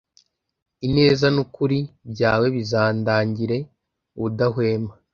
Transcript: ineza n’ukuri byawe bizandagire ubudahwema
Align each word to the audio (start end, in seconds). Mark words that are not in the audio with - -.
ineza 0.87 1.27
n’ukuri 1.35 1.79
byawe 2.11 2.47
bizandagire 2.55 3.57
ubudahwema 4.17 4.93